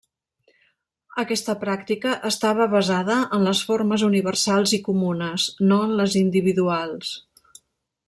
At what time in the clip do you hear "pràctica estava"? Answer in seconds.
1.63-2.67